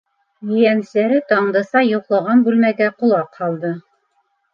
[0.51, 3.71] Ейәнсәре Тандыса йоҡлаған бүлмәгә ҡолаҡ һалды.